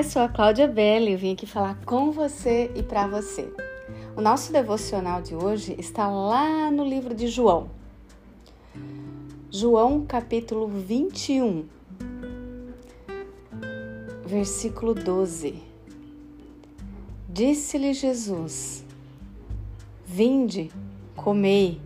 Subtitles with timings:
[0.00, 3.52] eu sou a Cláudia Belli e vim aqui falar com você e para você.
[4.16, 7.68] O nosso devocional de hoje está lá no livro de João.
[9.50, 11.66] João capítulo 21,
[14.24, 15.62] versículo 12.
[17.28, 18.82] Disse-lhe Jesus:
[20.06, 20.70] Vinde,
[21.14, 21.78] comei.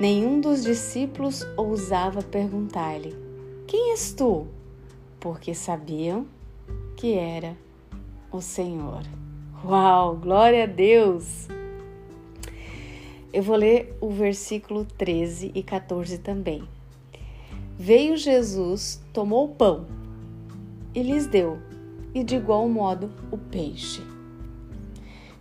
[0.00, 3.14] Nenhum dos discípulos ousava perguntar-lhe:
[3.66, 4.46] Quem és tu?
[5.20, 6.26] Porque sabiam
[7.00, 7.56] que era
[8.30, 9.02] o Senhor.
[9.64, 11.48] Uau, glória a Deus!
[13.32, 16.62] Eu vou ler o versículo 13 e 14 também.
[17.78, 19.86] Veio Jesus, tomou o pão
[20.94, 21.58] e lhes deu,
[22.14, 24.02] e de igual modo o peixe.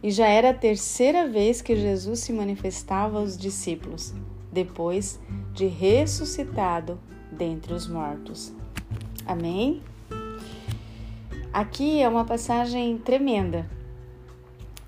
[0.01, 4.13] E já era a terceira vez que Jesus se manifestava aos discípulos,
[4.49, 5.19] depois
[5.53, 6.97] de ressuscitado
[7.29, 8.53] dentre os mortos.
[9.25, 9.81] Amém?
[11.59, 13.69] Aqui é uma passagem tremenda.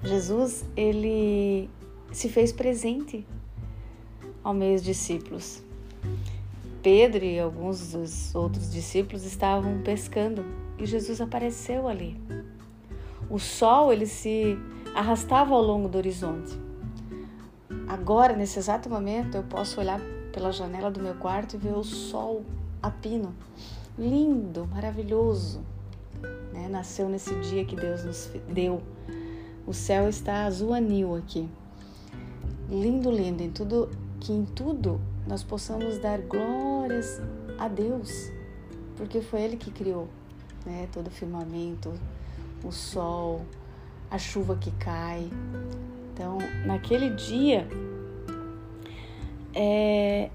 [0.01, 1.69] Jesus, ele
[2.13, 3.27] se fez presente
[4.41, 5.61] ao meio dos discípulos.
[6.81, 10.45] Pedro e alguns dos outros discípulos estavam pescando
[10.79, 12.15] e Jesus apareceu ali.
[13.29, 14.57] O sol ele se
[14.95, 16.57] arrastava ao longo do horizonte.
[17.85, 19.99] Agora, nesse exato momento, eu posso olhar
[20.31, 22.45] pela janela do meu quarto e ver o sol
[22.81, 23.35] a pino.
[23.99, 25.61] Lindo, maravilhoso.
[26.61, 26.69] Né?
[26.69, 28.81] Nasceu nesse dia que Deus nos deu.
[29.65, 31.49] O céu está azul anil aqui.
[32.69, 33.41] Lindo, lindo.
[33.41, 37.21] Em tudo, que em tudo nós possamos dar glórias
[37.57, 38.31] a Deus,
[38.95, 40.07] porque foi Ele que criou
[40.65, 40.87] né?
[40.91, 41.93] todo o firmamento,
[42.63, 43.41] o sol,
[44.09, 45.29] a chuva que cai.
[46.13, 47.67] Então, naquele dia,
[49.53, 50.29] é,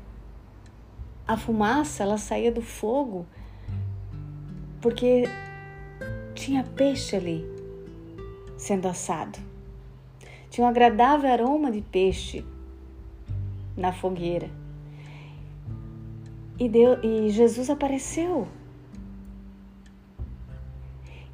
[1.26, 3.26] a fumaça ela saía do fogo
[4.80, 5.24] porque
[6.36, 7.44] tinha peixe ali
[8.56, 9.38] sendo assado.
[10.50, 12.44] Tinha um agradável aroma de peixe
[13.76, 14.48] na fogueira.
[16.58, 16.70] E,
[17.02, 18.46] e Jesus apareceu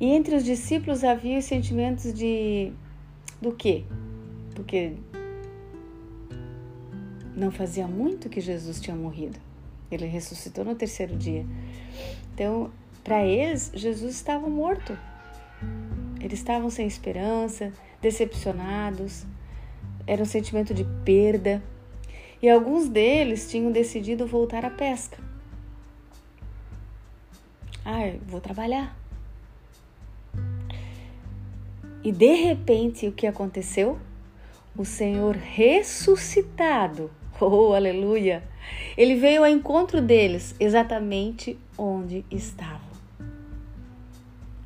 [0.02, 2.72] e entre os discípulos havia os sentimentos de
[3.40, 3.84] do quê?
[4.52, 4.94] Porque
[7.36, 9.38] não fazia muito que Jesus tinha morrido.
[9.92, 11.46] Ele ressuscitou no terceiro dia.
[12.34, 12.72] Então,
[13.04, 14.96] para eles, Jesus estava morto.
[16.20, 19.26] Eles estavam sem esperança, decepcionados.
[20.06, 21.62] Era um sentimento de perda.
[22.40, 25.18] E alguns deles tinham decidido voltar à pesca.
[27.84, 28.96] Ah, vou trabalhar.
[32.04, 33.98] E de repente, o que aconteceu?
[34.76, 38.42] O Senhor ressuscitado, oh aleluia!
[38.96, 42.91] Ele veio ao encontro deles exatamente onde estavam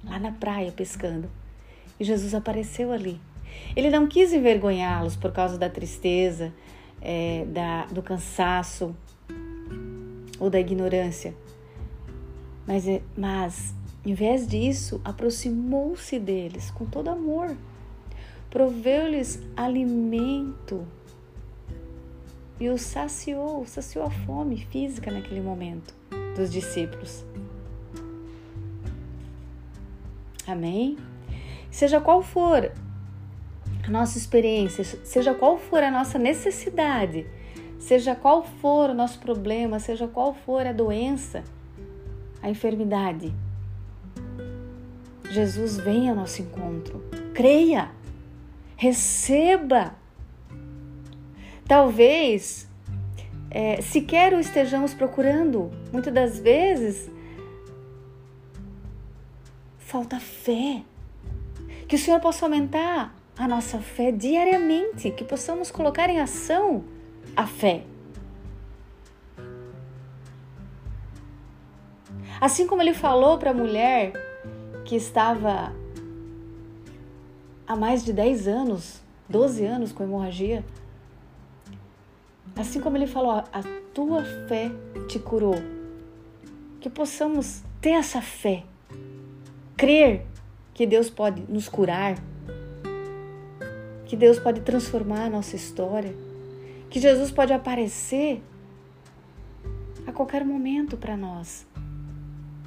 [0.06, 1.30] lá na praia pescando.
[1.98, 3.20] E Jesus apareceu ali.
[3.74, 6.52] Ele não quis envergonhá-los por causa da tristeza,
[7.00, 8.94] é, da, do cansaço
[10.38, 11.34] ou da ignorância.
[12.66, 13.74] Mas, é, mas
[14.04, 17.56] em vez disso, aproximou-se deles com todo amor,
[18.50, 20.86] proveu-lhes alimento
[22.60, 25.94] e os saciou, saciou a fome física naquele momento
[26.36, 27.24] dos discípulos.
[30.46, 30.96] Amém?
[31.70, 32.70] Seja qual for
[33.86, 37.26] a nossa experiência, seja qual for a nossa necessidade,
[37.78, 41.44] seja qual for o nosso problema, seja qual for a doença,
[42.42, 43.32] a enfermidade,
[45.30, 47.04] Jesus vem ao nosso encontro.
[47.34, 47.90] Creia,
[48.76, 49.94] receba.
[51.66, 52.68] Talvez
[53.50, 55.70] é, sequer o estejamos procurando.
[55.92, 57.10] Muitas das vezes
[59.86, 60.82] falta fé.
[61.88, 66.84] Que o Senhor possa aumentar a nossa fé diariamente, que possamos colocar em ação
[67.36, 67.84] a fé.
[72.40, 74.12] Assim como ele falou para a mulher
[74.84, 75.72] que estava
[77.66, 80.64] há mais de 10 anos, 12 anos com hemorragia.
[82.56, 83.62] Assim como ele falou, a
[83.94, 84.70] tua fé
[85.08, 85.56] te curou.
[86.80, 88.64] Que possamos ter essa fé,
[89.76, 90.26] crer
[90.74, 92.16] que Deus pode nos curar,
[94.06, 96.14] que Deus pode transformar a nossa história,
[96.88, 98.42] que Jesus pode aparecer
[100.06, 101.66] a qualquer momento para nós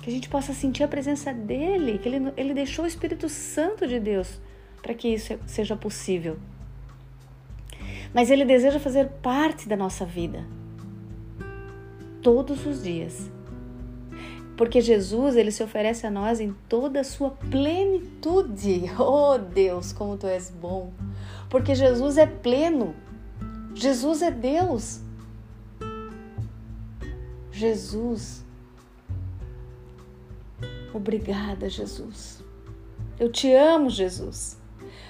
[0.01, 3.88] que a gente possa sentir a presença dele, que ele, ele deixou o Espírito Santo
[3.88, 4.39] de Deus
[4.81, 6.38] para que isso seja possível.
[8.13, 10.45] Mas ele deseja fazer parte da nossa vida,
[12.21, 13.29] todos os dias.
[14.59, 18.91] Porque Jesus, ele se oferece a nós em toda a sua plenitude.
[19.00, 20.91] Oh Deus, como tu és bom.
[21.50, 22.94] Porque Jesus é pleno.
[23.73, 25.00] Jesus é Deus.
[27.53, 28.44] Jesus.
[30.94, 32.44] Obrigada, Jesus.
[33.17, 34.57] Eu te amo, Jesus.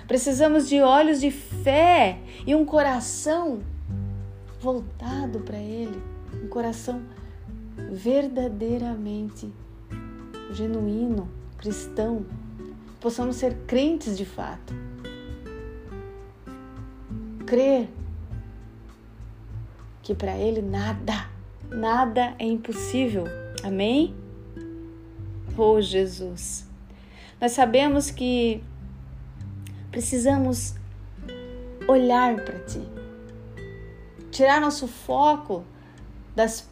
[0.07, 3.61] Precisamos de olhos de fé e um coração
[4.61, 5.99] voltado para Ele,
[6.43, 7.01] um coração
[7.91, 9.51] verdadeiramente
[10.51, 12.25] genuíno, cristão.
[12.99, 14.73] Possamos ser crentes de fato.
[17.45, 17.89] Crer
[20.03, 21.29] que para Ele nada,
[21.69, 23.25] nada é impossível.
[23.63, 24.15] Amém?
[25.57, 26.65] Oh Jesus,
[27.41, 28.63] nós sabemos que
[29.91, 30.73] precisamos
[31.87, 32.81] olhar para Ti,
[34.31, 35.65] tirar nosso foco
[36.33, 36.69] das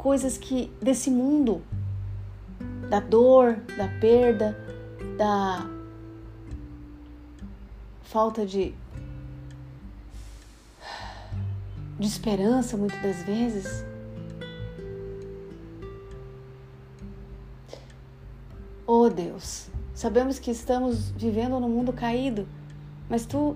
[0.00, 1.60] coisas que desse mundo,
[2.88, 4.56] da dor, da perda,
[5.18, 5.68] da
[8.02, 8.74] falta de
[11.98, 13.84] de esperança muitas das vezes.
[18.86, 22.48] Oh Deus, sabemos que estamos vivendo num mundo caído,
[23.06, 23.54] mas tu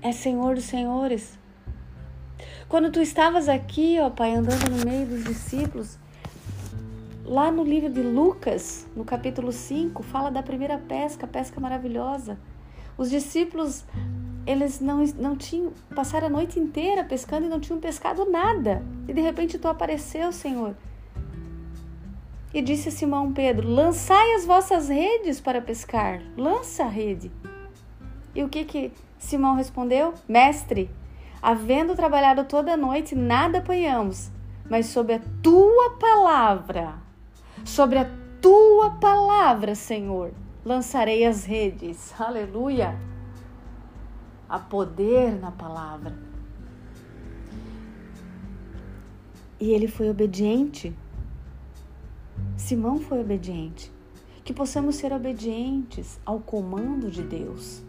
[0.00, 1.43] és Senhor dos Senhores.
[2.68, 5.98] Quando tu estavas aqui, ó Pai, andando no meio dos discípulos,
[7.24, 12.38] lá no livro de Lucas, no capítulo 5, fala da primeira pesca, pesca maravilhosa.
[12.96, 13.84] Os discípulos,
[14.46, 18.82] eles não, não tinham, passaram a noite inteira pescando e não tinham pescado nada.
[19.06, 20.74] E de repente tu apareceu, Senhor.
[22.52, 26.22] E disse a Simão Pedro: Lançai as vossas redes para pescar.
[26.36, 27.30] Lança a rede.
[28.34, 30.14] E o que que Simão respondeu?
[30.28, 30.88] Mestre,
[31.44, 34.30] Havendo trabalhado toda a noite, nada apanhamos,
[34.66, 36.94] mas sob a tua palavra,
[37.66, 38.10] sobre a
[38.40, 40.32] tua palavra, Senhor,
[40.64, 42.18] lançarei as redes.
[42.18, 42.98] Aleluia!
[44.48, 46.16] Há poder na palavra.
[49.60, 50.96] E ele foi obediente.
[52.56, 53.92] Simão foi obediente.
[54.42, 57.82] Que possamos ser obedientes ao comando de Deus,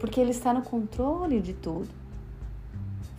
[0.00, 2.01] porque Ele está no controle de tudo.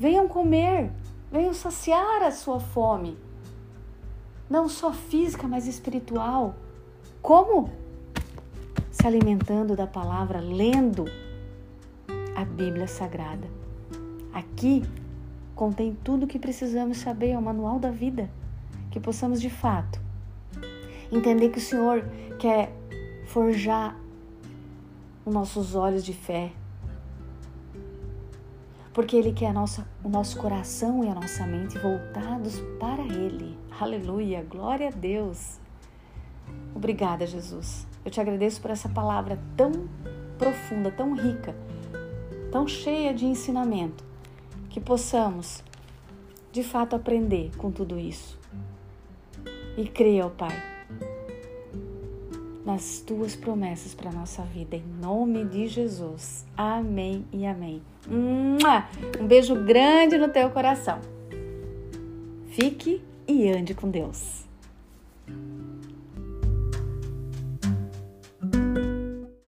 [0.04, 0.92] Venham comer,
[1.32, 3.18] venham saciar a sua fome,
[4.50, 6.56] não só física, mas espiritual.
[7.22, 7.70] Como?
[8.92, 11.06] Se alimentando da palavra, lendo
[12.36, 13.48] a Bíblia Sagrada.
[14.34, 14.84] Aqui
[15.56, 18.30] contém tudo o que precisamos saber, é o manual da vida,
[18.92, 20.02] que possamos de fato
[21.14, 22.04] entender que o Senhor
[22.38, 22.74] quer
[23.28, 23.98] forjar
[25.26, 26.52] os nossos olhos de fé,
[28.94, 33.58] porque Ele quer nossa, o nosso coração e a nossa mente voltados para Ele.
[33.80, 35.60] Aleluia, glória a Deus.
[36.76, 37.88] Obrigada, Jesus.
[38.06, 39.72] Eu te agradeço por essa palavra tão
[40.38, 41.56] profunda, tão rica,
[42.52, 44.04] tão cheia de ensinamento,
[44.70, 45.64] que possamos
[46.52, 48.40] de fato aprender com tudo isso.
[49.76, 50.73] E creia, ó Pai,
[52.66, 56.46] nas tuas promessas para nossa vida, em nome de Jesus.
[56.56, 57.82] Amém e amém.
[58.10, 61.00] Um beijo grande no teu coração.
[62.48, 64.46] Fique e ande com Deus.